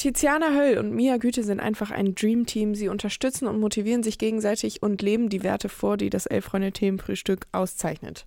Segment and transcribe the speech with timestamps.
[0.00, 2.74] Tiziana Höll und Mia Güte sind einfach ein Dream-Team.
[2.74, 8.24] Sie unterstützen und motivieren sich gegenseitig und leben die Werte vor, die das Elf-Freunde-Themenfrühstück auszeichnet.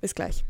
[0.00, 0.42] Bis gleich.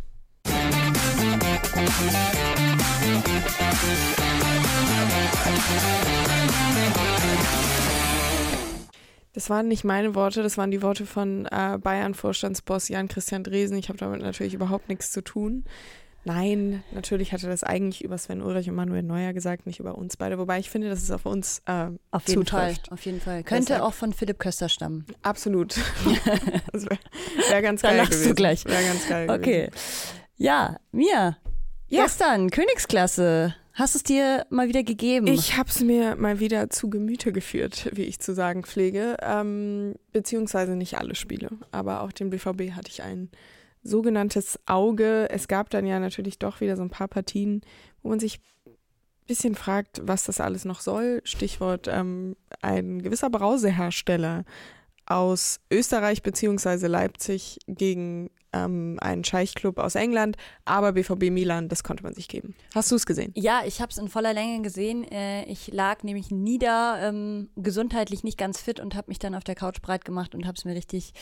[9.32, 13.76] Das waren nicht meine Worte, das waren die Worte von äh, Bayern-Vorstandsboss Jan-Christian Dresen.
[13.79, 15.64] Ich habe damit natürlich überhaupt nichts zu tun.
[16.25, 20.16] Nein, natürlich hatte das eigentlich über Sven Ulrich und Manuel Neuer gesagt, nicht über uns
[20.16, 20.38] beide.
[20.38, 22.88] Wobei ich finde, dass es auf uns äh, auf jeden zutrifft.
[22.88, 23.42] Fall, auf jeden Fall.
[23.42, 25.05] Könnte Deshalb, auch von Philipp Köster stammen.
[25.23, 25.74] Absolut.
[26.73, 26.98] das wäre
[27.48, 28.29] wär ganz geil da gewesen.
[28.29, 28.65] Du gleich.
[28.65, 29.66] Wäre ganz geil Okay.
[29.66, 30.23] Gewesen.
[30.37, 31.37] Ja, mir.
[31.88, 32.05] Ja.
[32.05, 33.54] Gestern, Königsklasse.
[33.74, 35.27] Hast du es dir mal wieder gegeben?
[35.27, 39.16] Ich habe es mir mal wieder zu Gemüte geführt, wie ich zu sagen pflege.
[39.23, 43.30] Ähm, beziehungsweise nicht alle Spiele, aber auch den BVB hatte ich ein
[43.82, 45.28] sogenanntes Auge.
[45.30, 47.62] Es gab dann ja natürlich doch wieder so ein paar Partien,
[48.02, 51.20] wo man sich ein bisschen fragt, was das alles noch soll.
[51.24, 54.45] Stichwort ähm, ein gewisser Brausehersteller
[55.06, 62.02] aus Österreich beziehungsweise Leipzig gegen ähm, einen Scheichclub aus England, aber BVB Milan, das konnte
[62.02, 62.54] man sich geben.
[62.74, 63.32] Hast du es gesehen?
[63.34, 65.04] Ja, ich habe es in voller Länge gesehen.
[65.10, 69.44] Äh, ich lag nämlich nieder, ähm, gesundheitlich nicht ganz fit und habe mich dann auf
[69.44, 71.12] der Couch breit gemacht und habe es mir richtig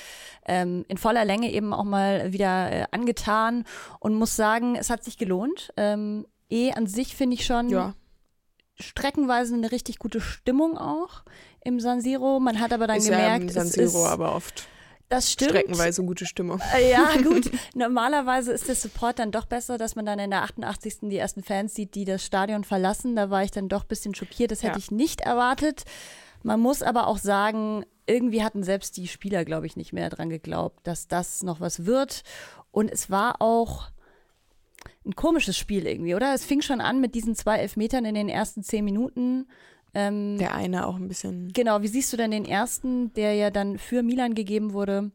[0.47, 3.65] ähm, in voller Länge eben auch mal wieder äh, angetan
[4.01, 5.73] und muss sagen, es hat sich gelohnt.
[6.53, 7.95] Eh an sich finde ich schon ja.
[8.81, 11.23] Streckenweise eine richtig gute Stimmung auch
[11.65, 12.41] im San Siro.
[12.41, 14.69] Man hat aber dann ist gemerkt, ja im San Siro es ist aber oft
[15.11, 15.51] das stimmt.
[15.51, 16.61] Streckenweise gute Stimmung.
[16.73, 17.51] Äh, ja, gut.
[17.75, 20.99] Normalerweise ist der Support dann doch besser, dass man dann in der 88.
[21.03, 23.17] die ersten Fans sieht, die das Stadion verlassen.
[23.17, 24.53] Da war ich dann doch ein bisschen schockiert.
[24.53, 24.79] Das hätte ja.
[24.79, 25.85] ich nicht erwartet.
[26.45, 30.31] Man muss aber auch sagen, irgendwie hatten selbst die Spieler, glaube ich, nicht mehr dran
[30.31, 32.23] geglaubt, dass das noch was wird.
[32.71, 33.91] Und es war auch
[35.05, 36.35] ein komisches Spiel irgendwie, oder?
[36.35, 39.47] Es fing schon an mit diesen zwei Elfmetern in den ersten zehn Minuten.
[39.95, 41.53] Ähm, der eine auch ein bisschen.
[41.53, 45.11] Genau, wie siehst du denn den ersten, der ja dann für Milan gegeben wurde?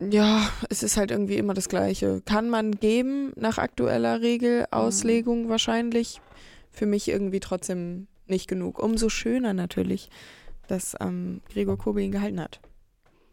[0.00, 2.22] Ja, es ist halt irgendwie immer das Gleiche.
[2.24, 5.48] Kann man geben nach aktueller Regelauslegung mhm.
[5.48, 6.20] wahrscheinlich.
[6.70, 8.78] Für mich irgendwie trotzdem nicht genug.
[8.78, 10.10] Umso schöner natürlich,
[10.68, 12.60] dass ähm, Gregor Kobe ihn gehalten hat.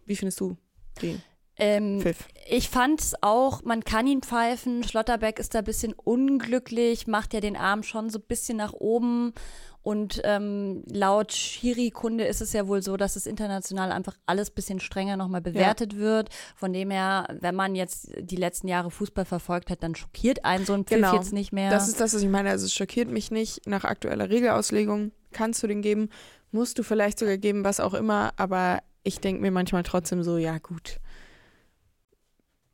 [0.06, 0.58] Wie findest du
[1.02, 1.22] den?
[1.58, 2.04] Ähm,
[2.48, 4.84] ich fand es auch, man kann ihn pfeifen.
[4.84, 8.74] Schlotterbeck ist da ein bisschen unglücklich, macht ja den Arm schon so ein bisschen nach
[8.74, 9.34] oben
[9.86, 14.80] und ähm, laut Schiri-Kunde ist es ja wohl so, dass es international einfach alles bisschen
[14.80, 16.00] strenger nochmal bewertet ja.
[16.00, 16.30] wird.
[16.56, 20.66] Von dem her, wenn man jetzt die letzten Jahre Fußball verfolgt hat, dann schockiert einen
[20.66, 21.14] so ein Pfiff genau.
[21.14, 21.70] jetzt nicht mehr.
[21.70, 22.50] Das ist das, was ich meine.
[22.50, 23.68] Also es schockiert mich nicht.
[23.68, 26.10] Nach aktueller Regelauslegung kannst du den geben,
[26.52, 28.34] musst du vielleicht sogar geben, was auch immer.
[28.38, 31.00] Aber ich denke mir manchmal trotzdem so, ja gut,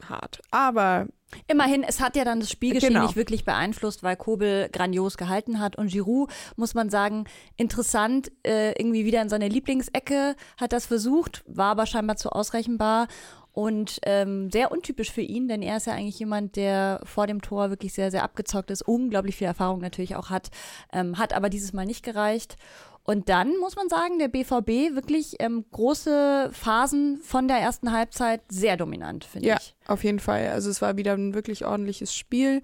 [0.10, 0.42] hart.
[0.52, 1.08] Aber
[1.48, 3.06] Immerhin, es hat ja dann das Spielgeschehen genau.
[3.06, 5.78] nicht wirklich beeinflusst, weil Kobel grandios gehalten hat.
[5.78, 7.26] Und Giroud, muss man sagen,
[7.58, 13.08] interessant, äh, irgendwie wieder in seine Lieblingsecke, hat das versucht, war aber scheinbar zu ausrechenbar.
[13.54, 17.42] Und ähm, sehr untypisch für ihn, denn er ist ja eigentlich jemand, der vor dem
[17.42, 20.52] Tor wirklich sehr, sehr abgezockt ist, unglaublich viel Erfahrung natürlich auch hat,
[20.94, 22.56] ähm, hat aber dieses Mal nicht gereicht.
[23.04, 28.42] Und dann muss man sagen, der BVB wirklich ähm, große Phasen von der ersten Halbzeit
[28.50, 29.70] sehr dominant, finde ja, ich.
[29.70, 30.50] Ja, auf jeden Fall.
[30.50, 32.62] Also es war wieder ein wirklich ordentliches Spiel.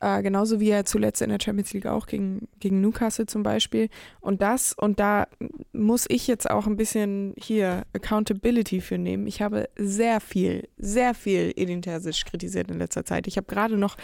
[0.00, 3.88] Äh, genauso wie er zuletzt in der Champions League auch gegen, gegen Newcastle zum Beispiel.
[4.20, 5.26] Und das, und da
[5.72, 9.26] muss ich jetzt auch ein bisschen hier Accountability für nehmen.
[9.26, 13.26] Ich habe sehr viel, sehr viel Edin Terzic kritisiert in letzter Zeit.
[13.26, 13.96] Ich habe gerade noch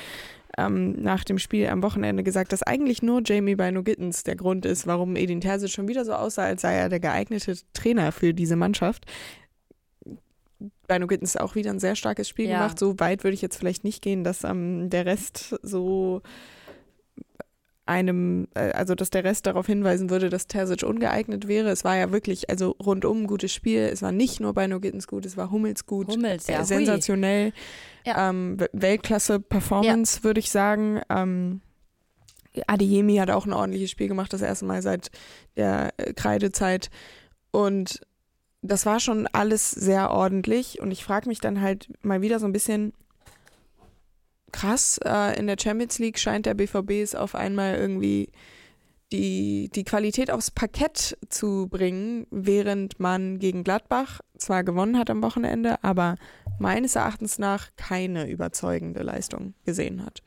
[0.58, 4.66] ähm, nach dem Spiel am Wochenende gesagt, dass eigentlich nur Jamie Bino Gittens der Grund
[4.66, 8.34] ist, warum Edin Terzic schon wieder so aussah, als sei er der geeignete Trainer für
[8.34, 9.04] diese Mannschaft.
[10.88, 12.58] Bino Gittens auch wieder ein sehr starkes Spiel ja.
[12.58, 12.78] gemacht.
[12.78, 16.22] So weit würde ich jetzt vielleicht nicht gehen, dass ähm, der Rest so
[17.86, 21.68] einem, äh, also dass der Rest darauf hinweisen würde, dass Terzic ungeeignet wäre.
[21.68, 23.80] Es war ja wirklich, also rundum ein gutes Spiel.
[23.80, 26.08] Es war nicht nur bei Gittens gut, es war Hummels gut.
[26.08, 26.64] Hummels, ja.
[26.64, 27.52] Sensationell.
[28.06, 28.30] Ja.
[28.30, 30.24] Ähm, Weltklasse-Performance, ja.
[30.24, 31.00] würde ich sagen.
[31.10, 31.60] Ähm,
[32.66, 35.10] Adeyemi hat auch ein ordentliches Spiel gemacht, das erste Mal seit
[35.56, 36.90] der äh, Kreidezeit.
[37.50, 38.00] Und
[38.62, 40.80] das war schon alles sehr ordentlich.
[40.80, 42.92] Und ich frage mich dann halt mal wieder so ein bisschen,
[44.54, 44.98] krass.
[45.04, 48.30] Äh, in der Champions League scheint der BVB es auf einmal irgendwie
[49.12, 55.22] die, die Qualität aufs Parkett zu bringen, während man gegen Gladbach zwar gewonnen hat am
[55.22, 56.16] Wochenende, aber
[56.58, 60.22] meines Erachtens nach keine überzeugende Leistung gesehen hat.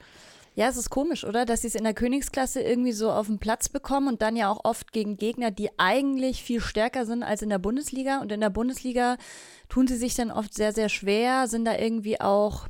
[0.56, 1.46] Ja, es ist komisch, oder?
[1.46, 4.50] Dass sie es in der Königsklasse irgendwie so auf den Platz bekommen und dann ja
[4.50, 8.22] auch oft gegen Gegner, die eigentlich viel stärker sind als in der Bundesliga.
[8.22, 9.18] Und in der Bundesliga
[9.70, 12.68] tun sie sich dann oft sehr, sehr schwer, sind da irgendwie auch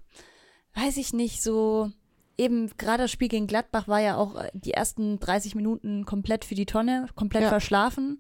[0.77, 1.91] weiß ich nicht, so
[2.38, 6.45] eben gerade das Spiel gegen Gladbach war ja auch äh, die ersten 30 Minuten komplett
[6.45, 7.50] für die Tonne, komplett ja.
[7.50, 8.19] verschlafen.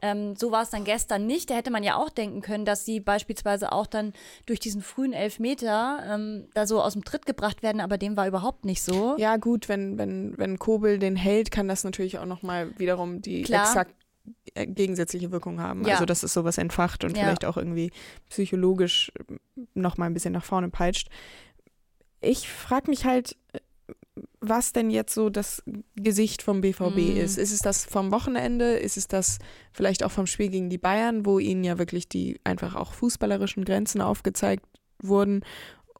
[0.00, 1.50] Ähm, so war es dann gestern nicht.
[1.50, 4.12] Da hätte man ja auch denken können, dass sie beispielsweise auch dann
[4.46, 8.28] durch diesen frühen Elfmeter ähm, da so aus dem Tritt gebracht werden, aber dem war
[8.28, 9.16] überhaupt nicht so.
[9.18, 13.42] Ja, gut, wenn, wenn, wenn Kobel den hält, kann das natürlich auch nochmal wiederum die
[13.42, 13.64] Klar.
[13.64, 13.94] exakt
[14.54, 15.84] äh, gegensätzliche Wirkung haben.
[15.84, 15.94] Ja.
[15.94, 17.24] Also dass es sowas entfacht und ja.
[17.24, 17.90] vielleicht auch irgendwie
[18.28, 19.12] psychologisch
[19.74, 21.08] nochmal ein bisschen nach vorne peitscht.
[22.20, 23.36] Ich frage mich halt,
[24.40, 25.62] was denn jetzt so das
[25.96, 27.16] Gesicht vom BVB mm.
[27.18, 27.38] ist.
[27.38, 28.76] Ist es das vom Wochenende?
[28.76, 29.38] Ist es das
[29.72, 33.64] vielleicht auch vom Spiel gegen die Bayern, wo ihnen ja wirklich die einfach auch fußballerischen
[33.64, 34.64] Grenzen aufgezeigt
[35.02, 35.44] wurden?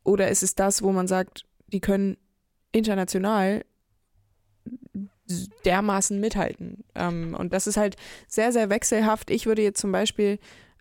[0.05, 2.17] Oder ist es das, wo man sagt, die können
[2.73, 3.65] international
[5.65, 6.85] dermaßen mithalten?
[6.95, 7.97] Ähm, und das ist halt
[8.29, 9.31] sehr, sehr wechselhaft.
[9.31, 10.39] Ich würde jetzt zum Beispiel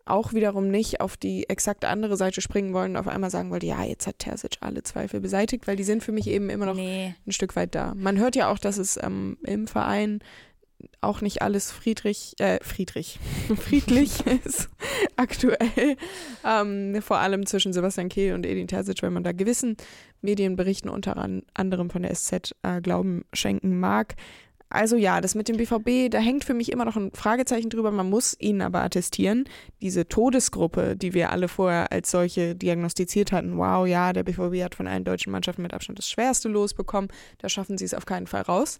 [0.09, 3.65] auch wiederum nicht auf die exakt andere Seite springen wollen und auf einmal sagen wollte,
[3.65, 6.75] ja, jetzt hat Terzic alle Zweifel beseitigt, weil die sind für mich eben immer noch
[6.75, 7.15] nee.
[7.25, 7.93] ein Stück weit da.
[7.95, 10.19] Man hört ja auch, dass es ähm, im Verein
[11.01, 13.19] auch nicht alles Friedrich, äh, Friedrich,
[13.57, 14.69] friedlich ist
[15.15, 15.97] aktuell.
[16.45, 19.77] Ähm, vor allem zwischen Sebastian Kehl und Edin Terzic, wenn man da gewissen
[20.21, 21.17] Medienberichten unter
[21.53, 24.15] anderem von der SZ äh, Glauben schenken mag.
[24.69, 27.91] Also ja, das mit dem BVB, da hängt für mich immer noch ein Fragezeichen drüber.
[27.91, 29.45] Man muss ihnen aber attestieren,
[29.81, 34.75] diese Todesgruppe, die wir alle vorher als solche diagnostiziert hatten, wow, ja, der BVB hat
[34.75, 38.27] von allen deutschen Mannschaften mit Abstand das schwerste losbekommen, da schaffen sie es auf keinen
[38.27, 38.79] Fall raus.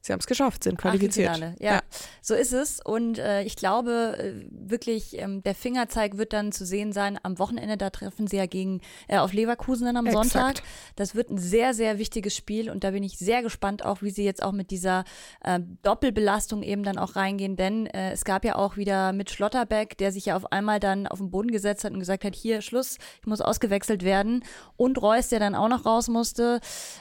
[0.00, 1.36] Sie haben es geschafft, sind qualifiziert.
[1.38, 1.80] Ja, ja,
[2.22, 2.80] so ist es.
[2.82, 7.38] Und äh, ich glaube äh, wirklich, ähm, der Fingerzeig wird dann zu sehen sein am
[7.38, 7.76] Wochenende.
[7.76, 10.30] Da treffen sie ja gegen äh, auf Leverkusen dann am Exakt.
[10.30, 10.62] Sonntag.
[10.94, 14.10] Das wird ein sehr, sehr wichtiges Spiel und da bin ich sehr gespannt auch, wie
[14.10, 15.04] sie jetzt auch mit dieser
[15.42, 17.56] äh, Doppelbelastung eben dann auch reingehen.
[17.56, 21.08] Denn äh, es gab ja auch wieder mit Schlotterbeck, der sich ja auf einmal dann
[21.08, 24.44] auf den Boden gesetzt hat und gesagt hat, hier Schluss, ich muss ausgewechselt werden.
[24.76, 26.60] Und Reus, der dann auch noch raus musste.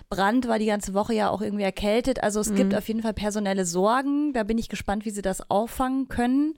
[0.10, 2.24] Brandt war die ganze Woche ja auch irgendwie erkältet.
[2.24, 2.56] Also es mhm.
[2.56, 4.34] gibt auf jeden Fall personelle Sorgen.
[4.34, 6.56] Da bin ich gespannt, wie sie das auffangen können.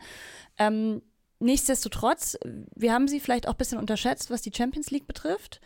[0.58, 1.02] Ähm,
[1.40, 2.38] nichtsdestotrotz,
[2.76, 5.62] wir haben sie vielleicht auch ein bisschen unterschätzt, was die Champions League betrifft.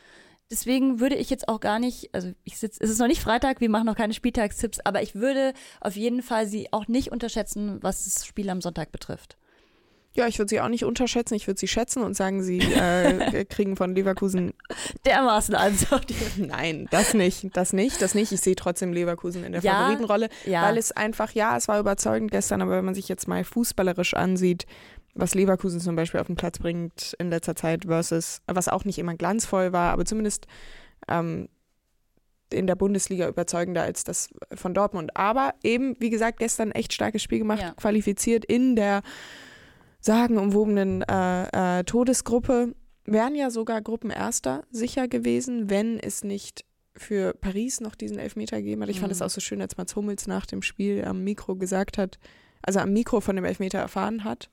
[0.52, 3.60] Deswegen würde ich jetzt auch gar nicht, also ich sitze, es ist noch nicht Freitag,
[3.62, 7.82] wir machen noch keine Spieltagstipps, aber ich würde auf jeden Fall sie auch nicht unterschätzen,
[7.82, 9.38] was das Spiel am Sonntag betrifft.
[10.16, 11.34] Ja, ich würde sie auch nicht unterschätzen.
[11.34, 14.54] Ich würde sie schätzen und sagen, sie äh, kriegen von Leverkusen
[15.06, 16.14] dermaßen Ansatz.
[16.38, 18.32] Nein, das nicht, das nicht, das nicht.
[18.32, 20.64] Ich sehe trotzdem Leverkusen in der ja, Favoritenrolle, ja.
[20.64, 24.14] weil es einfach, ja, es war überzeugend gestern, aber wenn man sich jetzt mal fußballerisch
[24.14, 24.68] ansieht,
[25.16, 29.00] was Leverkusen zum Beispiel auf den Platz bringt in letzter Zeit versus, was auch nicht
[29.00, 30.48] immer glanzvoll war, aber zumindest
[31.08, 31.50] ähm,
[32.52, 35.16] in der Bundesliga überzeugender als das von Dortmund.
[35.16, 37.72] Aber eben, wie gesagt, gestern echt starkes Spiel gemacht, ja.
[37.72, 39.02] qualifiziert in der
[40.04, 46.66] sagenumwobenen äh, äh, Todesgruppe wären ja sogar Gruppenerster sicher gewesen, wenn es nicht
[46.96, 48.90] für Paris noch diesen Elfmeter gegeben hat.
[48.90, 49.02] Ich mhm.
[49.02, 52.20] fand es auch so schön, als Mats Hummels nach dem Spiel am Mikro gesagt hat,
[52.62, 54.50] also am Mikro von dem Elfmeter erfahren hat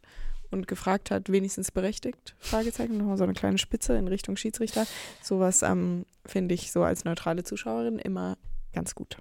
[0.51, 2.35] und gefragt hat, wenigstens berechtigt?
[2.39, 4.87] Fragezeichen, nochmal so eine kleine Spitze in Richtung Schiedsrichter.
[5.23, 8.37] Sowas ähm, finde ich so als neutrale Zuschauerin immer
[8.73, 9.19] ganz gut.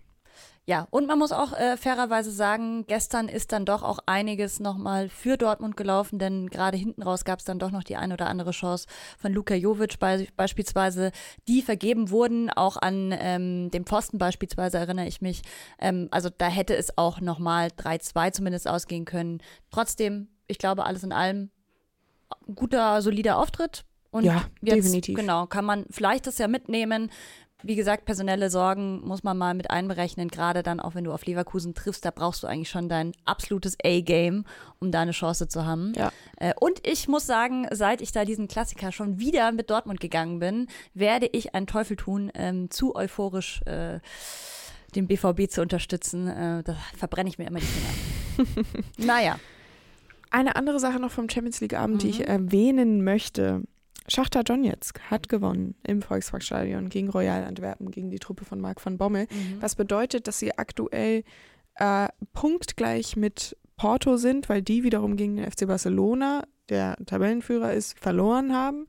[0.69, 5.09] Ja, und man muss auch äh, fairerweise sagen, gestern ist dann doch auch einiges nochmal
[5.09, 8.27] für Dortmund gelaufen, denn gerade hinten raus gab es dann doch noch die ein oder
[8.27, 8.85] andere Chance
[9.17, 11.11] von Luka Jovic be beispielsweise,
[11.47, 15.41] die vergeben wurden, auch an ähm, dem Pfosten beispielsweise erinnere ich mich.
[15.79, 19.41] Ähm, also da hätte es auch nochmal 3-2 zumindest ausgehen können.
[19.71, 21.49] Trotzdem, ich glaube, alles in allem
[22.53, 23.85] guter, solider Auftritt.
[24.11, 25.15] Und ja, jetzt, definitiv.
[25.15, 27.09] Genau, kann man vielleicht das ja mitnehmen
[27.61, 31.25] wie gesagt, personelle Sorgen muss man mal mit einberechnen, gerade dann auch wenn du auf
[31.25, 34.45] Leverkusen triffst, da brauchst du eigentlich schon dein absolutes A-Game,
[34.79, 35.93] um da eine Chance zu haben.
[35.95, 36.11] Ja.
[36.37, 40.39] Äh, und ich muss sagen, seit ich da diesen Klassiker schon wieder mit Dortmund gegangen
[40.39, 43.99] bin, werde ich einen Teufel tun, ähm, zu euphorisch äh,
[44.95, 46.27] den BVB zu unterstützen.
[46.27, 48.65] Äh, da verbrenne ich mir immer die Finger.
[48.97, 49.37] naja.
[50.31, 51.99] Eine andere Sache noch vom Champions League Abend, mhm.
[51.99, 53.63] die ich erwähnen möchte.
[54.09, 58.97] Schachtar Donetsk hat gewonnen im Volksparkstadion gegen Royal Antwerpen, gegen die Truppe von Marc van
[58.97, 59.27] Bommel.
[59.29, 59.61] Mhm.
[59.61, 61.23] Was bedeutet, dass sie aktuell
[61.75, 67.97] äh, punktgleich mit Porto sind, weil die wiederum gegen den FC Barcelona, der Tabellenführer ist,
[67.97, 68.87] verloren haben.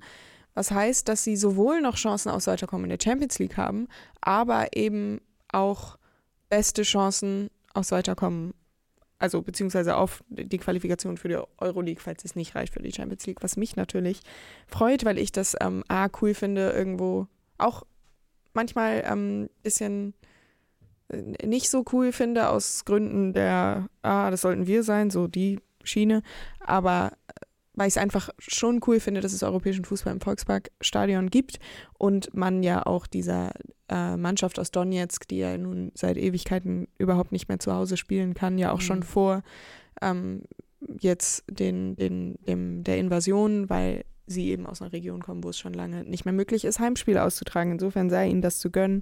[0.54, 3.86] Was heißt, dass sie sowohl noch Chancen aus Weiterkommen in der Champions League haben,
[4.20, 5.96] aber eben auch
[6.48, 8.52] beste Chancen aus Weiterkommen
[9.20, 13.26] also beziehungsweise auf die Qualifikation für die Euroleague, falls es nicht reicht für die Champions
[13.26, 14.22] League, was mich natürlich
[14.66, 17.84] freut, weil ich das ähm, A cool finde, irgendwo auch
[18.54, 20.14] manchmal ein ähm, bisschen
[21.08, 25.60] äh, nicht so cool finde, aus Gründen der, ah, das sollten wir sein, so die
[25.84, 26.22] Schiene,
[26.60, 27.12] aber
[27.80, 31.58] weil ich es einfach schon cool finde, dass es europäischen Fußball im Volksparkstadion gibt
[31.96, 33.52] und man ja auch dieser
[33.88, 38.34] äh, Mannschaft aus Donetsk, die ja nun seit Ewigkeiten überhaupt nicht mehr zu Hause spielen
[38.34, 38.82] kann, ja auch mhm.
[38.82, 39.42] schon vor
[40.02, 40.42] ähm,
[41.00, 45.58] jetzt den, den, dem, der Invasion, weil sie eben aus einer Region kommen, wo es
[45.58, 47.72] schon lange nicht mehr möglich ist, Heimspiele auszutragen.
[47.72, 49.00] Insofern sei ihnen das zu gönnen,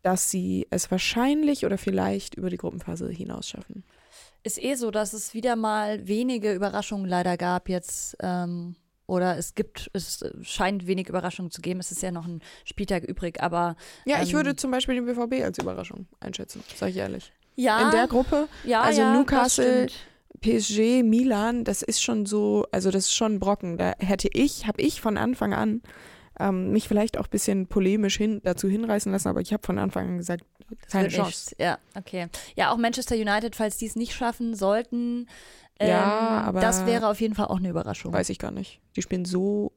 [0.00, 3.84] dass sie es wahrscheinlich oder vielleicht über die Gruppenphase hinaus schaffen.
[4.42, 8.16] Ist eh so, dass es wieder mal wenige Überraschungen leider gab jetzt.
[8.20, 11.80] Ähm, oder es gibt, es scheint wenig Überraschungen zu geben.
[11.80, 13.76] Es ist ja noch ein Spieltag übrig, aber.
[14.04, 17.32] Ja, ähm, ich würde zum Beispiel den BVB als Überraschung einschätzen, sage ich ehrlich.
[17.56, 17.86] Ja.
[17.86, 18.48] In der Gruppe.
[18.64, 19.88] Ja, also ja, Newcastle,
[20.40, 23.76] PSG, Milan, das ist schon so, also das ist schon ein Brocken.
[23.76, 25.82] Da hätte ich, habe ich von Anfang an
[26.38, 29.78] ähm, mich vielleicht auch ein bisschen polemisch hin, dazu hinreißen lassen, aber ich habe von
[29.78, 30.44] Anfang an gesagt,
[30.90, 31.26] keine Chance.
[31.26, 31.54] Nichts.
[31.58, 32.28] Ja, okay.
[32.56, 35.26] Ja, auch Manchester United, falls die es nicht schaffen sollten,
[35.78, 38.12] ähm, ja, aber das wäre auf jeden Fall auch eine Überraschung.
[38.12, 38.80] Weiß ich gar nicht.
[38.96, 39.72] Die spielen so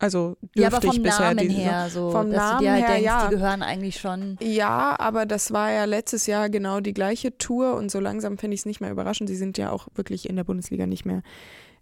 [0.00, 2.88] also ja, aber vom bisher Namen her, so, vom dass Namen du dir halt her,
[2.92, 3.26] denkst, ja.
[3.26, 4.36] die gehören eigentlich schon.
[4.40, 8.54] Ja, aber das war ja letztes Jahr genau die gleiche Tour und so langsam finde
[8.54, 9.28] ich es nicht mehr überraschend.
[9.28, 11.22] Sie sind ja auch wirklich in der Bundesliga nicht mehr,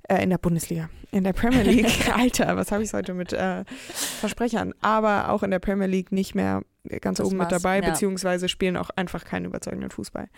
[0.09, 2.09] äh, in der Bundesliga, in der Premier League.
[2.17, 4.73] Alter, was habe ich heute mit äh, Versprechern?
[4.81, 6.63] Aber auch in der Premier League nicht mehr
[7.01, 7.91] ganz das oben mit dabei, ja.
[7.91, 10.29] beziehungsweise spielen auch einfach keinen überzeugenden Fußball.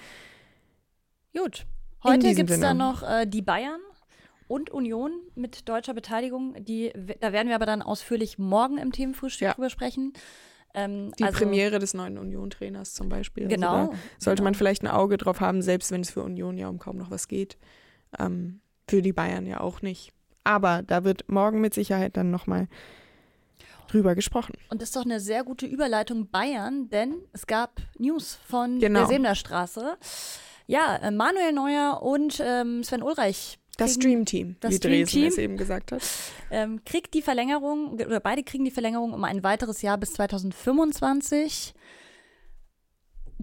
[1.36, 1.66] Gut.
[2.02, 3.80] Heute gibt es da noch äh, die Bayern
[4.46, 6.54] und Union mit deutscher Beteiligung.
[6.64, 9.54] Die, da werden wir aber dann ausführlich morgen im Themenfrühstück ja.
[9.54, 10.12] drüber sprechen.
[10.74, 13.44] Ähm, die also, Premiere des neuen Union-Trainers zum Beispiel.
[13.44, 13.74] Also genau.
[13.74, 14.46] Also sollte genau.
[14.48, 17.10] man vielleicht ein Auge drauf haben, selbst wenn es für Union ja um kaum noch
[17.10, 17.56] was geht.
[18.18, 20.12] Ähm, für die Bayern ja auch nicht.
[20.44, 22.68] Aber da wird morgen mit Sicherheit dann nochmal
[23.88, 24.54] drüber gesprochen.
[24.70, 29.00] Und das ist doch eine sehr gute Überleitung Bayern, denn es gab News von genau.
[29.00, 29.96] der Semlerstraße.
[30.66, 35.38] Ja, äh, Manuel Neuer und ähm, Sven Ulreich das Streamteam, das wie Dream Dresden es
[35.38, 36.02] eben gesagt hat.
[36.50, 41.74] Ähm, kriegt die Verlängerung, oder beide kriegen die Verlängerung um ein weiteres Jahr bis 2025.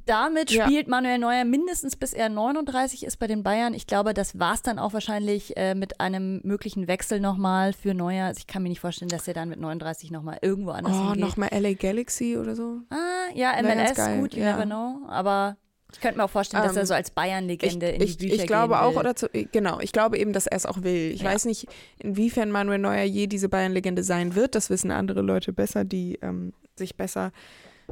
[0.05, 0.65] Damit ja.
[0.65, 3.73] spielt Manuel Neuer mindestens bis er 39 ist bei den Bayern.
[3.73, 7.93] Ich glaube, das war es dann auch wahrscheinlich äh, mit einem möglichen Wechsel nochmal für
[7.93, 8.25] Neuer.
[8.25, 11.15] Also ich kann mir nicht vorstellen, dass er dann mit 39 nochmal irgendwo anders Oh,
[11.15, 12.81] nochmal LA Galaxy oder so?
[12.89, 14.53] Ah, ja, MLS, gut, you ja.
[14.53, 15.07] never know.
[15.07, 15.57] Aber
[15.95, 18.35] ich könnte mir auch vorstellen, dass er ähm, so als Bayern-Legende in die ich, Bücher
[18.35, 21.11] Ich glaube auch, oder zu, genau, ich glaube eben, dass er es auch will.
[21.13, 21.31] Ich ja.
[21.31, 21.67] weiß nicht,
[21.99, 24.55] inwiefern Manuel Neuer je diese Bayern-Legende sein wird.
[24.55, 27.31] Das wissen andere Leute besser, die ähm, sich besser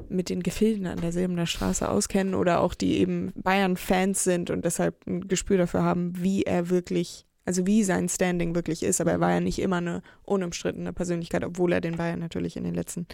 [0.10, 4.66] mit den Gefilden an der Silbener Straße auskennen oder auch die eben Bayern-Fans sind und
[4.66, 9.02] deshalb ein Gespür dafür haben, wie er wirklich, also wie sein Standing wirklich ist.
[9.02, 12.64] Aber er war ja nicht immer eine unumstrittene Persönlichkeit, obwohl er den Bayern natürlich in
[12.64, 13.08] den letzten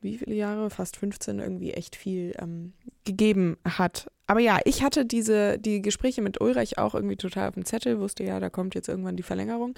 [0.00, 2.72] wie viele Jahre, fast 15, irgendwie echt viel ähm,
[3.04, 4.10] gegeben hat.
[4.26, 7.98] Aber ja, ich hatte diese, die Gespräche mit Ulrich auch irgendwie total auf dem Zettel,
[7.98, 9.74] wusste ja, da kommt jetzt irgendwann die Verlängerung.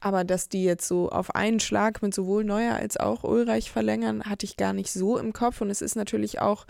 [0.00, 4.24] Aber dass die jetzt so auf einen Schlag mit sowohl Neuer als auch Ulreich verlängern,
[4.24, 5.60] hatte ich gar nicht so im Kopf.
[5.60, 6.66] Und es ist natürlich auch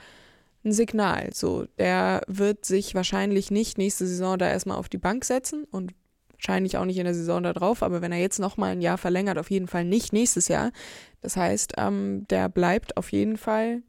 [0.64, 1.30] ein Signal.
[1.32, 5.94] So, der wird sich wahrscheinlich nicht nächste Saison da erstmal auf die Bank setzen und
[6.32, 8.96] wahrscheinlich auch nicht in der Saison da drauf, aber wenn er jetzt nochmal ein Jahr
[8.98, 10.72] verlängert, auf jeden Fall nicht nächstes Jahr.
[11.20, 13.82] Das heißt, ähm, der bleibt auf jeden Fall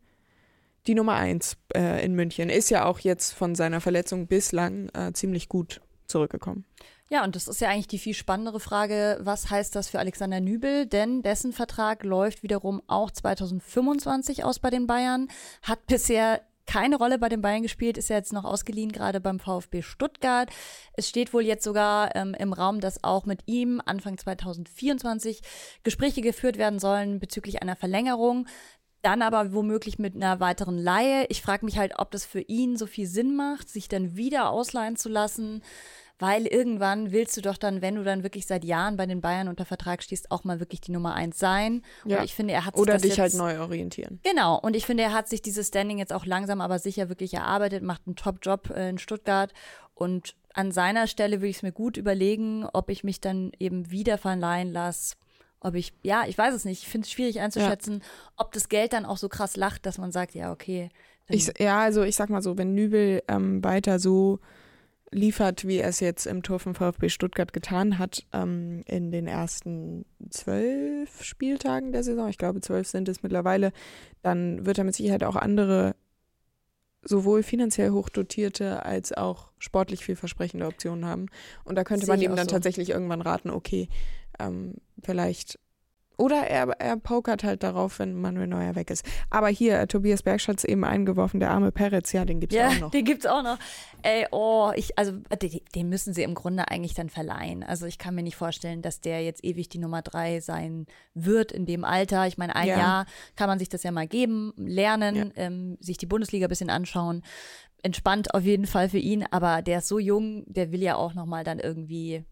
[0.87, 2.49] die Nummer eins äh, in München.
[2.49, 6.65] Ist ja auch jetzt von seiner Verletzung bislang äh, ziemlich gut zurückgekommen.
[7.11, 10.39] Ja, und das ist ja eigentlich die viel spannendere Frage, was heißt das für Alexander
[10.39, 10.85] Nübel?
[10.85, 15.27] Denn dessen Vertrag läuft wiederum auch 2025 aus bei den Bayern,
[15.61, 19.41] hat bisher keine Rolle bei den Bayern gespielt, ist ja jetzt noch ausgeliehen, gerade beim
[19.41, 20.49] VfB Stuttgart.
[20.93, 25.41] Es steht wohl jetzt sogar ähm, im Raum, dass auch mit ihm Anfang 2024
[25.83, 28.47] Gespräche geführt werden sollen bezüglich einer Verlängerung.
[29.01, 31.25] Dann aber womöglich mit einer weiteren Laie.
[31.27, 34.49] Ich frage mich halt, ob das für ihn so viel Sinn macht, sich dann wieder
[34.49, 35.61] ausleihen zu lassen
[36.21, 39.47] weil irgendwann willst du doch dann, wenn du dann wirklich seit Jahren bei den Bayern
[39.47, 41.81] unter Vertrag stehst, auch mal wirklich die Nummer eins sein.
[42.05, 42.19] Ja.
[42.19, 44.19] Und ich finde, er hat Oder dich jetzt, halt neu orientieren.
[44.21, 44.59] Genau.
[44.59, 47.81] Und ich finde, er hat sich dieses Standing jetzt auch langsam, aber sicher wirklich erarbeitet,
[47.81, 49.51] macht einen Top-Job äh, in Stuttgart.
[49.95, 53.89] Und an seiner Stelle würde ich es mir gut überlegen, ob ich mich dann eben
[53.89, 55.15] wieder verleihen lasse.
[55.59, 56.83] Ob ich, ja, ich weiß es nicht.
[56.83, 58.33] Ich finde es schwierig einzuschätzen, ja.
[58.37, 60.89] ob das Geld dann auch so krass lacht, dass man sagt, ja, okay.
[61.29, 64.39] Ich, ja, also ich sag mal so, wenn Nübel ähm, weiter so
[65.11, 69.27] liefert, wie er es jetzt im Tor von VfB Stuttgart getan hat, ähm, in den
[69.27, 73.73] ersten zwölf Spieltagen der Saison, ich glaube zwölf sind es mittlerweile,
[74.21, 75.95] dann wird er mit Sicherheit auch andere
[77.03, 81.27] sowohl finanziell hochdotierte als auch sportlich vielversprechende Optionen haben.
[81.63, 82.53] Und da könnte man ihm dann so.
[82.55, 83.89] tatsächlich irgendwann raten, okay,
[84.39, 85.59] ähm, vielleicht
[86.21, 89.03] Oder er, er pokert halt darauf, wenn Manuel Neuer weg ist.
[89.31, 92.79] Aber hier, äh, Tobias Bergschatz eben eingeworfen, der arme Peretz, ja, den gibt's ja, auch
[92.79, 92.91] noch.
[92.91, 93.57] Den gibt's auch noch.
[94.03, 97.63] Ey, oh, ich, also den, den müssen sie im Grunde eigentlich dann verleihen.
[97.63, 100.85] Also ich kann mir nicht vorstellen, dass der jetzt ewig die Nummer drei sein
[101.15, 102.27] wird in dem Alter.
[102.27, 102.77] Ich meine, ein ja.
[102.77, 105.25] Jahr kann man sich das ja mal geben, lernen, ja.
[105.37, 107.23] ähm, sich die Bundesliga ein bisschen anschauen.
[107.81, 111.15] Entspannt auf jeden Fall für ihn, aber der ist so jung, der will ja auch
[111.15, 112.25] nochmal dann irgendwie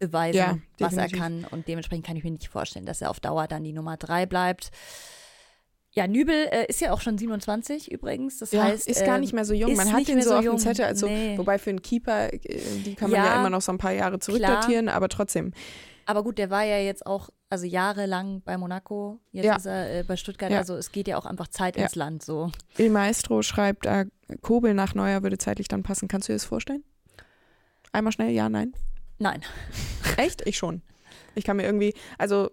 [0.00, 1.46] beweisen, ja, was er kann.
[1.50, 4.26] Und dementsprechend kann ich mir nicht vorstellen, dass er auf Dauer dann die Nummer drei
[4.26, 4.72] bleibt.
[5.92, 8.38] Ja, Nübel äh, ist ja auch schon 27 übrigens.
[8.38, 9.74] Das ja, heißt, ist gar nicht mehr so jung.
[9.74, 11.36] Man hat ihn so, so auf dem Zettel, also, nee.
[11.36, 12.38] wobei für einen Keeper, äh,
[12.84, 15.52] die kann man ja, ja immer noch so ein paar Jahre zurückdatieren, aber trotzdem.
[16.06, 19.56] Aber gut, der war ja jetzt auch, also jahrelang bei Monaco, jetzt ja.
[19.56, 22.50] ist er äh, bei Stuttgart, also es geht ja auch einfach Zeit ins Land so.
[22.78, 24.06] Il Maestro schreibt, äh,
[24.42, 26.08] Kobel nach Neuer würde zeitlich dann passen.
[26.08, 26.84] Kannst du dir das vorstellen?
[27.92, 28.72] Einmal schnell, ja, nein?
[29.20, 29.42] Nein.
[30.16, 30.46] Echt?
[30.46, 30.82] Ich schon.
[31.36, 32.50] Ich kann mir irgendwie, also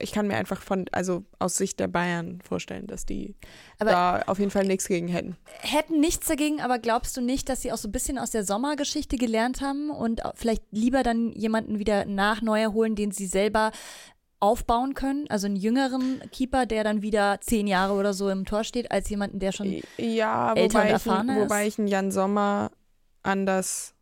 [0.00, 3.36] ich kann mir einfach von, also aus Sicht der Bayern vorstellen, dass die
[3.78, 5.36] aber da auf jeden Fall nichts gegen hätten.
[5.60, 8.44] Hätten nichts dagegen, aber glaubst du nicht, dass sie auch so ein bisschen aus der
[8.44, 13.70] Sommergeschichte gelernt haben und vielleicht lieber dann jemanden wieder nach Neuer holen, den sie selber
[14.40, 15.26] aufbauen können?
[15.28, 19.08] Also einen jüngeren Keeper, der dann wieder zehn Jahre oder so im Tor steht, als
[19.08, 21.44] jemanden, der schon ja, älter und erfahrener ist?
[21.44, 22.72] Wobei ich einen Jan Sommer
[23.22, 23.93] anders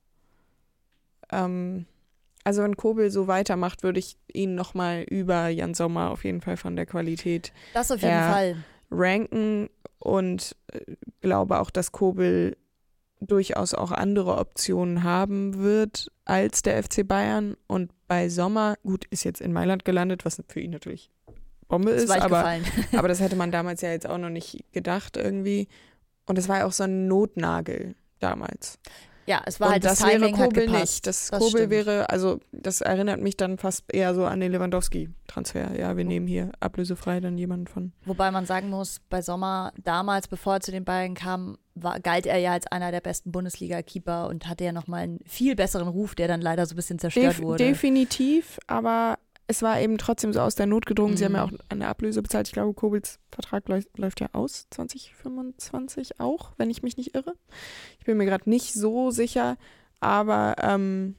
[1.33, 1.87] ähm,
[2.45, 6.57] also wenn Kobel so weitermacht, würde ich ihn nochmal über Jan Sommer auf jeden Fall
[6.57, 8.57] von der Qualität das auf jeden Fall
[8.91, 10.81] ranken und äh,
[11.21, 12.57] glaube auch, dass Kobel
[13.21, 19.25] durchaus auch andere Optionen haben wird als der FC Bayern und bei Sommer, gut, ist
[19.25, 21.11] jetzt in Mailand gelandet, was für ihn natürlich
[21.69, 22.45] Bombe ist, aber,
[22.97, 25.69] aber das hätte man damals ja jetzt auch noch nicht gedacht irgendwie.
[26.27, 28.79] Und es war ja auch so ein Notnagel damals.
[29.27, 31.07] Ja, es war und halt das, das wäre Kobel nicht.
[31.07, 31.71] Das, das Kobel stimmt.
[31.71, 35.79] wäre, also das erinnert mich dann fast eher so an den Lewandowski-Transfer.
[35.79, 37.93] Ja, wir nehmen hier ablösefrei dann jemanden von.
[38.05, 42.27] Wobei man sagen muss, bei Sommer damals, bevor er zu den Bayern kam, war, galt
[42.27, 46.15] er ja als einer der besten Bundesliga-Keeper und hatte ja nochmal einen viel besseren Ruf,
[46.15, 47.65] der dann leider so ein bisschen zerstört Def wurde.
[47.65, 49.19] Definitiv, aber
[49.53, 51.13] es war eben trotzdem so aus der Not gedrungen.
[51.13, 51.17] Mhm.
[51.19, 51.55] Sie haben ja mhm.
[51.55, 52.49] auch eine Ablöse bezahlt.
[52.49, 57.35] Ich glaube, Kobels Vertrag läuft, läuft ja aus, 2025 auch, wenn ich mich nicht irre.
[57.99, 59.59] Ich bin mir gerade nicht so sicher,
[60.01, 61.17] aber ähm,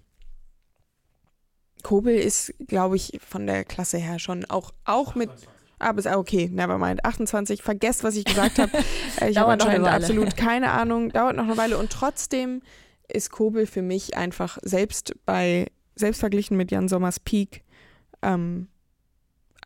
[1.84, 5.30] Kobel ist, glaube ich, von der Klasse her schon auch, auch mit.
[5.78, 7.06] Ah, bis, okay, never mind.
[7.06, 8.72] 28, vergesst, was ich gesagt habe.
[9.22, 11.10] Äh, ich habe anscheinend absolut keine Ahnung.
[11.10, 11.78] Dauert noch eine Weile.
[11.78, 12.64] Und trotzdem
[13.08, 17.64] ist Kobel für mich einfach selbst bei, selbst verglichen mit Jan Sommers Peak,
[18.24, 18.68] ähm,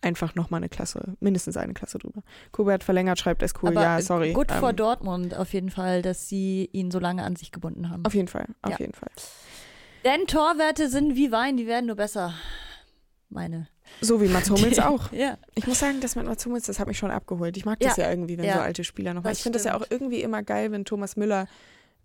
[0.01, 2.23] einfach nochmal eine Klasse, mindestens eine Klasse drüber.
[2.51, 4.33] Kubert verlängert, schreibt es cool, Aber ja, sorry.
[4.33, 7.89] Gut ähm, vor Dortmund auf jeden Fall, dass sie ihn so lange an sich gebunden
[7.89, 8.05] haben.
[8.05, 8.77] Auf jeden Fall, auf ja.
[8.79, 9.09] jeden Fall.
[10.05, 12.33] Denn Torwerte sind wie Wein, die werden nur besser.
[13.29, 13.67] Meine.
[14.01, 15.11] So wie Mats Hummels auch.
[15.11, 15.37] ja.
[15.55, 17.57] Ich muss sagen, das mit Mats Hummels, das hat mich schon abgeholt.
[17.57, 18.55] Ich mag das ja, ja irgendwie, wenn ja.
[18.55, 19.25] so alte Spieler noch.
[19.25, 21.47] Ich finde das ja auch irgendwie immer geil, wenn Thomas Müller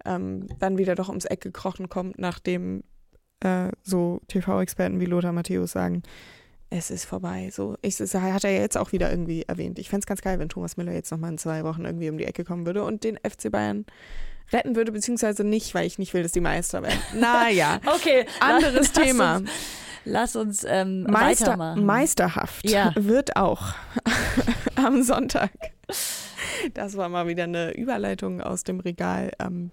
[0.04, 2.82] ähm, dann wieder doch ums Eck gekrochen kommt, nachdem
[3.40, 6.02] äh, so TV-Experten wie Lothar Matthäus sagen,
[6.72, 7.50] es ist vorbei.
[7.52, 9.78] So, ich, das hat er jetzt auch wieder irgendwie erwähnt.
[9.78, 12.16] Ich fände es ganz geil, wenn Thomas Müller jetzt nochmal in zwei Wochen irgendwie um
[12.16, 13.84] die Ecke kommen würde und den FC Bayern
[14.52, 16.98] retten würde, beziehungsweise nicht, weil ich nicht will, dass die Meister werden.
[17.14, 17.80] Naja.
[17.86, 18.26] okay.
[18.40, 19.36] Anderes lass Thema.
[19.36, 19.50] Uns,
[20.04, 21.84] lass uns ähm, Meister, weitermachen.
[21.84, 22.92] Meisterhaft ja.
[22.96, 23.74] wird auch
[24.76, 25.50] am Sonntag.
[26.74, 29.32] Das war mal wieder eine Überleitung aus dem Regal.
[29.38, 29.70] Ähm,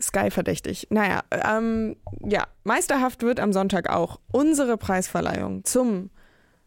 [0.00, 0.86] Sky verdächtig.
[0.90, 6.10] Naja, ähm, ja, meisterhaft wird am Sonntag auch unsere Preisverleihung zum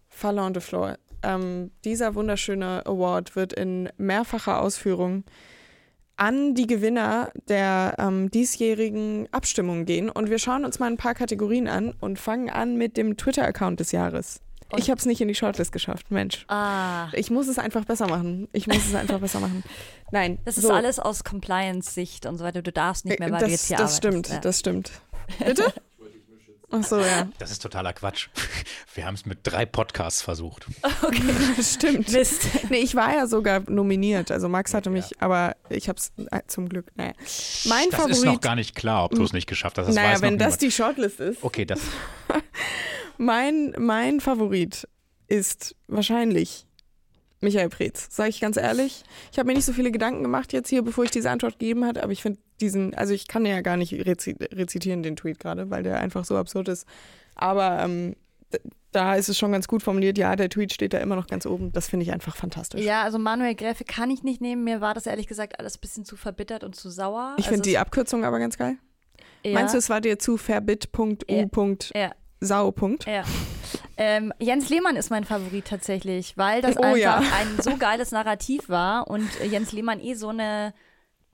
[0.09, 0.97] Fallon de Flor.
[1.23, 5.23] Ähm, dieser wunderschöne Award wird in mehrfacher Ausführung
[6.15, 10.09] an die Gewinner der ähm, diesjährigen Abstimmung gehen.
[10.09, 13.79] Und wir schauen uns mal ein paar Kategorien an und fangen an mit dem Twitter-Account
[13.79, 14.41] des Jahres.
[14.71, 16.45] Und ich habe es nicht in die Shortlist geschafft, Mensch.
[16.47, 17.07] Ah.
[17.13, 18.47] Ich muss es einfach besser machen.
[18.53, 19.63] Ich muss es einfach besser machen.
[20.11, 20.39] Nein.
[20.45, 20.73] Das ist so.
[20.73, 22.61] alles aus Compliance-Sicht und so weiter.
[22.61, 23.97] Du darfst nicht mehr, weil das, du jetzt hier Das arbeitest.
[23.97, 24.39] stimmt, ja.
[24.39, 24.91] das stimmt.
[25.45, 25.73] Bitte?
[26.75, 27.27] Ach so, ja.
[27.37, 28.29] Das ist totaler Quatsch.
[28.95, 30.65] Wir haben es mit drei Podcasts versucht.
[31.03, 31.21] Okay,
[31.57, 32.11] das stimmt.
[32.11, 32.47] Mist.
[32.69, 34.31] Nee, ich war ja sogar nominiert.
[34.31, 35.17] Also Max hatte mich, ja.
[35.19, 36.87] aber ich habe es äh, zum Glück.
[36.95, 37.13] Naja.
[37.65, 38.15] Mein das Favorit.
[38.15, 39.85] ist noch gar nicht klar, ob du es nicht geschafft hast.
[39.85, 41.43] Das naja, wenn das die Shortlist ist.
[41.43, 41.79] Okay, das.
[43.17, 44.87] mein, mein Favorit
[45.27, 46.65] ist wahrscheinlich
[47.43, 49.03] Michael Preetz, sage ich ganz ehrlich.
[49.31, 51.85] Ich habe mir nicht so viele Gedanken gemacht jetzt hier, bevor ich diese Antwort gegeben
[51.85, 55.69] habe, aber ich finde diesen, also ich kann ja gar nicht rezitieren, den Tweet gerade,
[55.69, 56.87] weil der einfach so absurd ist.
[57.35, 58.15] Aber ähm,
[58.91, 60.17] da ist es schon ganz gut formuliert.
[60.17, 61.71] Ja, der Tweet steht da immer noch ganz oben.
[61.71, 62.81] Das finde ich einfach fantastisch.
[62.81, 64.63] Ja, also Manuel Gräfe kann ich nicht nehmen.
[64.63, 67.35] Mir war das ehrlich gesagt alles ein bisschen zu verbittert und zu sauer.
[67.37, 68.77] Ich finde also die Abkürzung aber ganz geil.
[69.43, 69.53] Ja.
[69.53, 71.17] Meinst du, es war dir zu verbit.u.
[71.27, 71.47] Ja.
[71.93, 72.11] ja
[72.45, 73.05] Saupunkt.
[73.05, 73.23] Ja.
[73.97, 77.17] Ähm, Jens Lehmann ist mein Favorit tatsächlich, weil das Oh einfach ja.
[77.19, 80.73] ein so geiles Narrativ war und Jens Lehmann eh so eine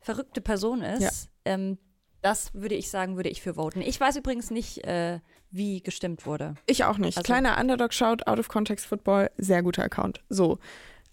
[0.02, 1.02] verrückte Person ist.
[1.02, 1.54] Ja.
[1.54, 1.78] Ähm,
[2.22, 3.82] das würde ich sagen, würde ich für voten.
[3.82, 5.20] Ich weiß übrigens nicht, äh,
[5.52, 6.56] wie gestimmt wurde.
[6.66, 7.18] Ich auch nicht.
[7.18, 10.22] Also- Kleiner Underdog schaut, Out of Context Football, sehr guter Account.
[10.30, 10.60] So.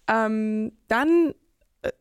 [0.09, 1.33] Ähm, dann,
[1.81, 1.91] äh,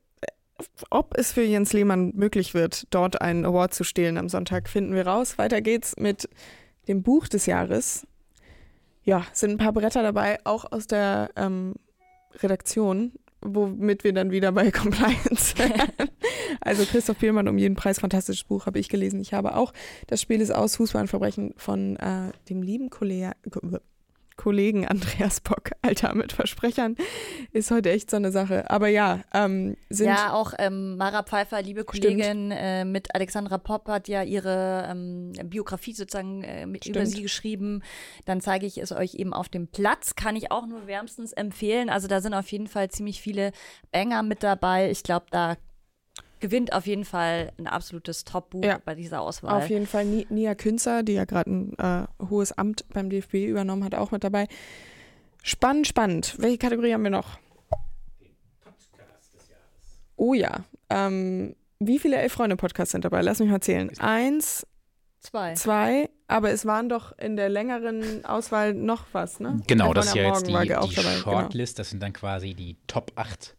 [0.91, 4.93] ob es für Jens Lehmann möglich wird, dort einen Award zu stehlen am Sonntag, finden
[4.95, 5.39] wir raus.
[5.39, 6.29] Weiter geht's mit
[6.89, 8.07] dem Buch des Jahres.
[9.03, 11.75] Ja, sind ein paar Bretter dabei, auch aus der ähm,
[12.43, 16.11] Redaktion, womit wir dann wieder bei Compliance wären.
[16.61, 19.21] Also Christoph Pielmann um jeden Preis, fantastisches Buch, habe ich gelesen.
[19.21, 19.73] Ich habe auch
[20.09, 23.33] Das Spiel ist aus, Fußballverbrechen von äh, dem lieben Kollege,
[24.37, 25.71] Kollegen Andreas Bock.
[25.83, 26.97] Alter, mit Versprechern
[27.53, 28.71] ist heute echt so eine Sache.
[28.71, 33.89] Aber ja, ähm, sind ja, auch ähm, Mara Pfeiffer, liebe Kollegin, äh, mit Alexandra Popp
[33.89, 37.17] hat ja ihre ähm, Biografie sozusagen äh, mit über Stimmt.
[37.17, 37.83] sie geschrieben.
[38.25, 40.15] Dann zeige ich es euch eben auf dem Platz.
[40.15, 41.91] Kann ich auch nur wärmstens empfehlen.
[41.91, 43.53] Also da sind auf jeden Fall ziemlich viele
[43.93, 44.91] Banger mit dabei.
[44.91, 45.57] Ich glaube, da
[46.41, 48.79] gewinnt auf jeden Fall ein absolutes Top-Buch Ja.
[48.85, 49.59] bei dieser Auswahl.
[49.63, 53.35] auf jeden Fall Ni- Nia Künzer, die ja gerade ein äh, hohes Amt beim DFB
[53.47, 54.47] übernommen hat, auch mit dabei.
[55.43, 56.35] Spannend, spannend.
[56.39, 57.39] Welche Kategorie haben wir noch?
[60.17, 60.65] Oh ja.
[60.91, 63.21] Ähm, wie viele Elf-Freunde-Podcasts sind dabei?
[63.23, 63.91] Lass mich mal zählen.
[63.99, 64.67] Eins,
[65.21, 65.55] Zwei.
[65.55, 69.61] zwei, aber es waren doch in der längeren Auswahl noch was, ne?
[69.67, 71.13] Genau, das ist ja jetzt die, die dabei, genau.
[71.23, 71.79] Shortlist.
[71.79, 73.57] Das sind dann quasi die Top 8.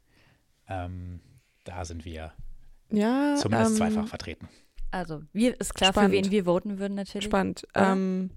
[0.69, 1.19] Ähm,
[1.63, 2.31] da sind wir
[2.89, 4.47] Ja, zumindest ähm, zweifach vertreten.
[4.91, 6.15] Also, wir, ist klar, Spannend.
[6.15, 7.25] für wen wir voten würden natürlich.
[7.25, 7.67] Spannend.
[7.75, 7.91] Oder?
[7.91, 8.31] Ähm,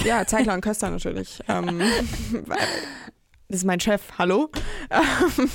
[0.00, 1.40] ja, Zeigler und Köster natürlich.
[1.48, 1.80] ähm,
[3.48, 4.50] das ist mein Chef, hallo?
[4.90, 5.50] Ähm,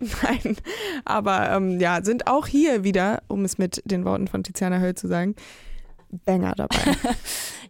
[0.22, 0.56] Nein,
[1.04, 4.94] aber ähm, ja, sind auch hier wieder, um es mit den Worten von Tiziana Höll
[4.94, 5.34] zu sagen,
[6.24, 6.76] Banger dabei.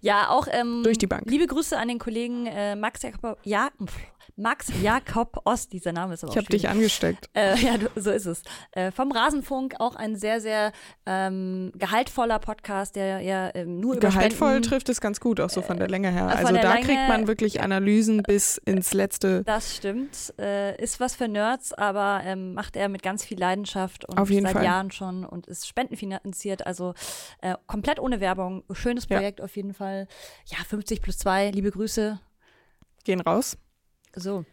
[0.05, 1.31] Ja, auch ähm, Durch die Bank.
[1.31, 3.97] Liebe Grüße an den Kollegen äh, Max Jakob, ja, pf,
[4.37, 7.29] Max Jakob Ost, dieser Name ist aber Ich habe dich angesteckt.
[7.35, 8.43] Äh, ja, so ist es.
[8.73, 10.73] Äh, vom Rasenfunk auch ein sehr, sehr
[11.07, 15.51] ähm, gehaltvoller Podcast, der ja ähm, nur über Gehaltvoll Spenden, trifft es ganz gut, auch
[15.51, 16.29] so von der Länge her.
[16.29, 19.45] äh, Also da Länge- kriegt man wirklich Analysen bis ins letzte.
[19.45, 20.33] Das stimmt.
[20.39, 24.53] Äh, ist was für Nerds, aber ähm, macht er mit ganz viel Leidenschaft und seit
[24.53, 24.65] Fall.
[24.65, 26.67] Jahren schon und ist spendenfinanziert.
[26.67, 26.95] Also
[27.43, 28.65] äh, komplett ohne Werbung.
[28.73, 29.17] Schönes Ja.
[29.19, 30.09] Projekt auf jeden Fall.
[30.47, 32.19] Ja, 50 plus 2, liebe Grüße.
[33.05, 33.59] Gehen raus.
[34.15, 34.45] So,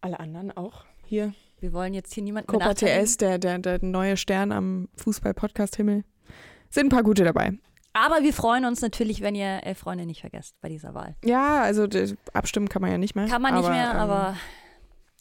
[0.00, 1.34] Alle anderen auch hier.
[1.60, 2.74] wir wollen jetzt hier niemanden Copa.
[2.74, 6.04] TS, der, der, der neue Stern am Fußball-Podcast-Himmel.
[6.70, 7.52] Sind ein paar gute dabei.
[7.92, 11.16] Aber wir freuen uns natürlich, wenn ihr elf Freunde nicht vergesst bei dieser Wahl.
[11.24, 11.86] Ja, also
[12.34, 13.26] abstimmen kann man ja nicht mehr.
[13.26, 14.36] Kann man nicht aber, mehr, ähm, aber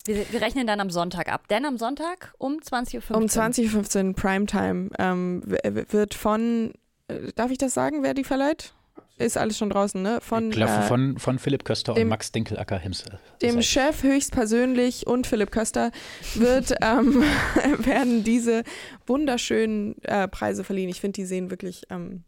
[0.06, 1.48] wir, wir rechnen dann am Sonntag ab.
[1.48, 3.18] Denn am Sonntag um 20.15 Uhr.
[3.18, 6.74] Um 20.15 Uhr Primetime ähm, wird von,
[7.08, 8.74] äh, darf ich das sagen, wer die verleiht?
[9.18, 10.20] Ist alles schon draußen, ne?
[10.20, 13.20] Von äh, von, von Philipp Köster dem- und Max Dinkelacker himself.
[13.42, 13.70] dem selbst.
[13.70, 15.92] Chef höchstpersönlich und Philipp Köster
[16.34, 17.24] wird, ähm,
[17.78, 18.64] werden diese
[19.08, 20.90] wunderschönen äh, Preise verliehen.
[20.90, 22.24] Ich finde, die sehen wirklich, ähm,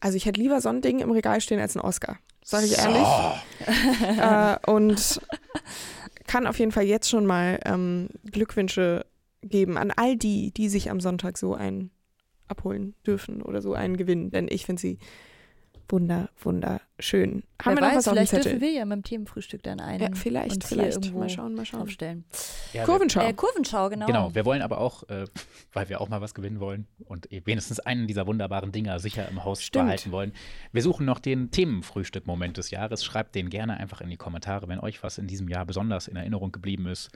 [0.00, 2.18] also ich hätte lieber so ein Ding im Regal stehen als ein Oscar.
[2.42, 3.06] Sag ich ehrlich.
[4.18, 5.20] äh, und
[6.26, 9.04] kann auf jeden Fall jetzt schon mal ähm, Glückwünsche
[9.42, 11.90] geben an all die, die sich am Sonntag so einen
[12.46, 14.30] abholen dürfen oder so einen gewinnen.
[14.30, 14.98] Denn ich finde sie
[15.90, 17.42] wunder, wunderschön.
[17.62, 18.42] Haben Wer wir noch weiß, was auf dem vielleicht Zettel?
[18.52, 20.96] dürfen wir ja mit dem Themenfrühstück dann einen Ja, vielleicht, vielleicht.
[20.96, 21.82] irgendwo Mal schauen, mal schauen.
[21.82, 22.24] aufstellen.
[22.72, 23.20] Ja, wir- Kurvenschau.
[23.20, 24.06] Äh, Kurvenschau, genau.
[24.06, 25.24] Genau, wir wollen aber auch, äh,
[25.72, 29.44] weil wir auch mal was gewinnen wollen und wenigstens einen dieser wunderbaren Dinger sicher im
[29.44, 29.86] Haus Stimmt.
[29.86, 30.32] behalten wollen.
[30.72, 33.04] Wir suchen noch den Themenfrühstück-Moment des Jahres.
[33.04, 36.16] Schreibt den gerne einfach in die Kommentare, wenn euch was in diesem Jahr besonders in
[36.16, 37.10] Erinnerung geblieben ist.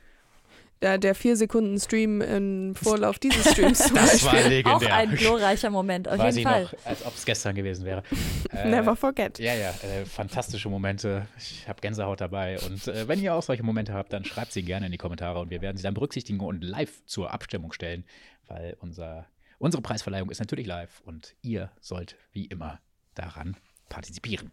[0.82, 4.64] Der, der vier Sekunden Stream im Vorlauf dieses Streams zum Das war Beispiel.
[4.66, 4.94] Auch legendär.
[4.96, 6.62] ein glorreicher Moment, auf Weiß jeden ich Fall.
[6.64, 8.02] noch, als ob es gestern gewesen wäre.
[8.52, 9.38] Äh, Never forget.
[9.38, 11.26] Ja, ja, äh, fantastische Momente.
[11.38, 12.58] Ich habe Gänsehaut dabei.
[12.60, 15.38] Und äh, wenn ihr auch solche Momente habt, dann schreibt sie gerne in die Kommentare
[15.40, 18.04] und wir werden sie dann berücksichtigen und live zur Abstimmung stellen,
[18.48, 19.26] weil unser,
[19.58, 22.80] unsere Preisverleihung ist natürlich live und ihr sollt wie immer
[23.14, 23.56] daran
[23.88, 24.52] partizipieren.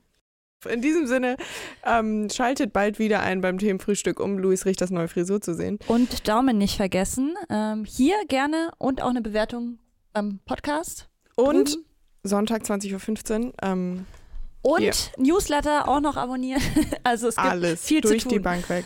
[0.68, 1.38] In diesem Sinne,
[1.86, 5.80] ähm, schaltet bald wieder ein beim Themenfrühstück, um Luis Richters neue Frisur zu sehen.
[5.88, 7.36] Und Daumen nicht vergessen.
[7.50, 9.80] Ähm, hier gerne und auch eine Bewertung
[10.12, 11.08] beim Podcast.
[11.36, 11.86] Und Drüben.
[12.24, 14.06] Sonntag 20.15 Uhr, ähm,
[14.62, 14.94] Und Hier.
[15.18, 16.62] Newsletter auch noch abonnieren.
[17.04, 18.34] also es gibt alles viel zu durch tun.
[18.34, 18.84] die Bank weg.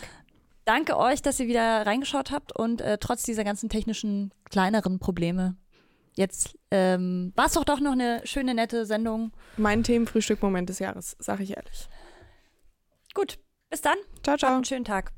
[0.65, 5.55] Danke euch, dass ihr wieder reingeschaut habt und äh, trotz dieser ganzen technischen kleineren Probleme.
[6.15, 9.31] Jetzt ähm, war es doch doch noch eine schöne, nette Sendung.
[9.57, 11.89] Mein Themenfrühstück-Moment des Jahres, sag ich ehrlich.
[13.13, 13.97] Gut, bis dann.
[14.21, 14.55] Ciao, Habt ciao.
[14.55, 15.11] einen schönen Tag.